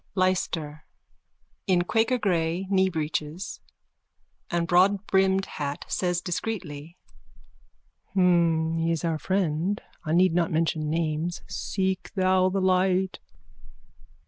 LYSTER: 0.15 0.83
(In 1.67 1.83
quakergrey 1.83 2.67
kneebreeches 2.71 3.59
and 4.49 4.67
broadbrimmed 4.67 5.45
hat, 5.45 5.85
says 5.87 6.21
discreetly.) 6.21 6.97
He 8.15 8.89
is 8.91 9.05
our 9.05 9.19
friend. 9.19 9.79
I 10.03 10.13
need 10.13 10.33
not 10.33 10.51
mention 10.51 10.89
names. 10.89 11.43
Seek 11.47 12.11
thou 12.15 12.49
the 12.49 12.61
light. 12.61 13.19